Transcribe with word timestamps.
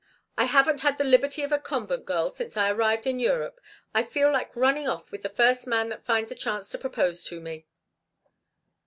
I 0.35 0.45
haven't 0.45 0.81
had 0.81 0.97
the 0.97 1.03
liberty 1.03 1.43
of 1.43 1.51
a 1.51 1.59
convent 1.59 2.07
girl 2.07 2.31
since 2.31 2.57
I 2.57 2.71
arrived 2.71 3.05
in 3.05 3.19
Europe. 3.19 3.61
I 3.93 4.01
feel 4.01 4.31
like 4.31 4.55
running 4.55 4.87
off 4.87 5.11
with 5.11 5.21
the 5.21 5.29
first 5.29 5.67
man 5.67 5.89
that 5.89 6.03
finds 6.05 6.31
a 6.31 6.33
chance 6.35 6.69
to 6.71 6.79
propose 6.79 7.23
to 7.25 7.39
me." 7.39 7.67